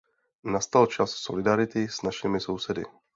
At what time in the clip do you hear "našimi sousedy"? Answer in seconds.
2.09-2.85